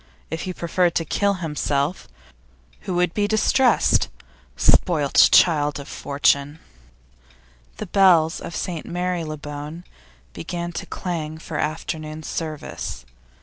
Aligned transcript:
If 0.31 0.41
he 0.49 0.53
preferred 0.55 0.95
to 0.95 1.05
kill 1.05 1.35
himself, 1.35 2.07
who 2.89 2.95
would 2.95 3.13
be 3.13 3.27
distressed? 3.27 4.09
Spoilt 4.57 5.29
child 5.31 5.79
of 5.79 5.87
fortune! 5.87 6.57
The 7.77 7.85
bells 7.85 8.39
of 8.39 8.55
St 8.55 8.87
Marylebone 8.87 9.83
began 10.33 10.71
to 10.71 10.87
clang 10.87 11.37
for 11.37 11.59
afternoon 11.59 12.23
service. 12.23 13.05